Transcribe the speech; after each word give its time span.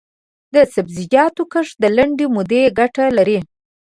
د 0.53 0.55
سبزیجاتو 0.73 1.43
کښت 1.53 1.75
د 1.81 1.85
لنډې 1.97 2.25
مودې 2.35 2.61
ګټه 2.79 3.05
لري. 3.17 3.39